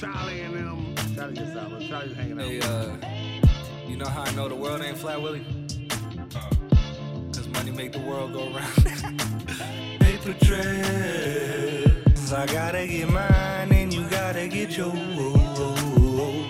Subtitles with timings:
[0.00, 0.94] Charlie and them.
[1.14, 1.80] Charlie just out.
[1.80, 2.46] Charlie's hanging out.
[2.46, 2.96] Hey, uh,
[3.86, 5.44] you know how I know the world ain't flat, Willie?
[7.32, 8.74] Cause money make the world go round.
[10.00, 12.32] paper trails.
[12.32, 14.92] I gotta get mine and you gotta get yours.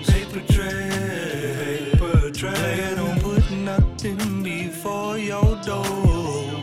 [0.06, 1.90] Paper trails.
[1.92, 2.96] Paper trails.
[2.96, 5.84] Don't put nothing before your door.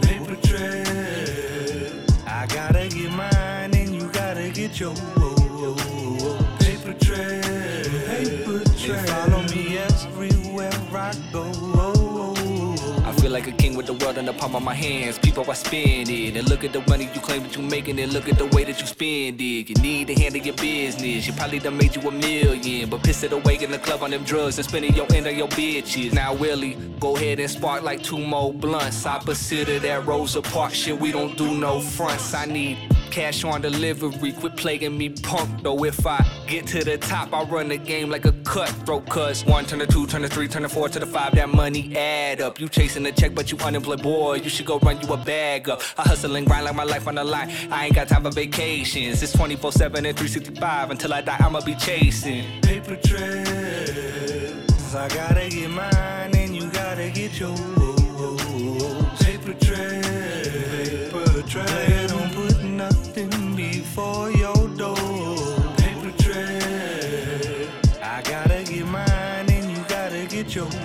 [0.02, 2.24] Paper trails.
[2.26, 5.21] I gotta get mine and you gotta get yours.
[13.04, 15.18] I feel like a king with the world in the palm of my hands.
[15.20, 16.38] People, I spend it.
[16.38, 18.64] And look at the money you claim that you making, and look at the way
[18.64, 19.70] that you spend it.
[19.70, 21.28] You need to handle your business.
[21.28, 24.12] You probably done made you a million, but piss it away in the club on
[24.12, 26.14] them drugs and spending your end on your bitches.
[26.14, 29.06] Now, Willie, go ahead and spark like two more blunts.
[29.06, 32.34] Opposite of that Rosa Parks shit, we don't do no fronts.
[32.34, 32.78] I need
[33.12, 34.32] cash on delivery.
[34.32, 35.62] Quit plaguing me, punk.
[35.62, 39.08] Though if I get to the top, I run the game like a cutthroat.
[39.10, 41.36] Cause one turn to two, turn to three, turn to four, to the five.
[41.36, 42.60] That money add up.
[42.60, 44.36] You chasing the check, but you unemployed, boy.
[44.36, 45.82] You should go run you a bag up.
[45.98, 47.52] I hustle and grind like my life on the line.
[47.70, 49.22] I ain't got time for vacations.
[49.22, 50.92] It's 24 7 and 365.
[50.92, 52.62] Until I die, I'ma be chasing.
[52.62, 53.41] paper trails.
[70.44, 70.76] Get yours.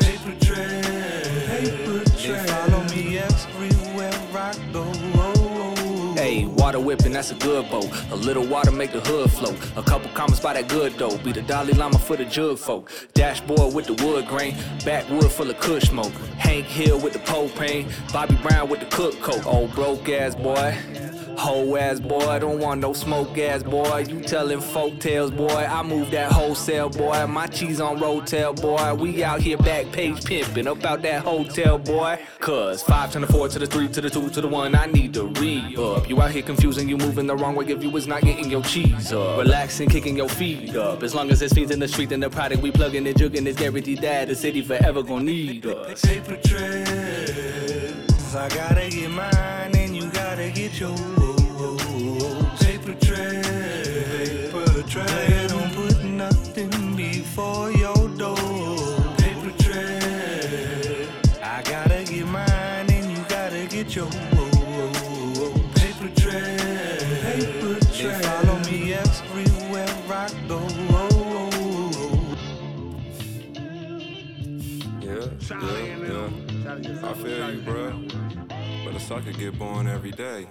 [0.00, 0.86] Paper trails.
[1.48, 2.50] Paper trails.
[2.50, 4.84] Follow me everywhere I go.
[6.14, 7.88] Hey, water whipping, that's a good boat.
[8.10, 9.56] A little water make the hood float.
[9.76, 11.22] A couple comments by that good dope.
[11.22, 12.90] Be the Dalai Lama for the jug folk.
[13.14, 14.56] Dashboard with the wood grain.
[14.84, 16.12] Backwood full of kush smoke.
[16.38, 17.90] Hank Hill with the propane.
[18.12, 19.46] Bobby Brown with the cook coke.
[19.46, 20.76] Old broke ass boy.
[21.36, 24.06] Hoe ass boy, don't want no smoke ass boy.
[24.08, 25.48] You telling folk tales, boy.
[25.48, 27.26] I move that wholesale boy.
[27.26, 28.94] My cheese on rotel boy.
[28.94, 32.18] We out here back page pimping about that hotel boy.
[32.40, 34.74] Cause five to the four to the three to the two to the one.
[34.74, 36.08] I need to re up.
[36.08, 38.62] You out here confusing, you moving the wrong way if you was not getting your
[38.62, 39.38] cheese up.
[39.38, 41.02] Relaxing, kicking your feet up.
[41.02, 43.46] As long as there's fiends in the street, then the product we plugging and jugging
[43.46, 46.02] is guaranteed that the city forever gonna need us.
[46.02, 48.34] Paper trails.
[48.34, 51.25] I gotta get mine and you gotta get yours.
[75.46, 76.28] Charlie yeah,
[76.64, 77.08] yeah.
[77.08, 78.02] I feel you, bro.
[78.84, 80.48] But a sucker get born every day.